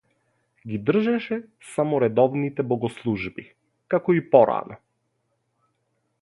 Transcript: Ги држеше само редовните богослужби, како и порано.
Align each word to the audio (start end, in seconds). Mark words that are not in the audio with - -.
Ги 0.69 0.77
држеше 0.85 1.37
само 1.73 1.99
редовните 2.03 2.65
богослужби, 2.71 3.45
како 3.95 4.17
и 4.21 4.25
порано. 4.33 4.81